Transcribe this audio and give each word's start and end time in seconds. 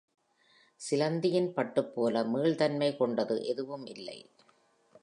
சிலந்தியின் 0.81 1.53
பட்டு 1.53 1.83
போல 1.85 2.23
மீள்தன்மை 2.23 2.89
கொண்டது 2.97 3.37
எதுவும் 3.45 3.85
இல்லை. 3.85 4.19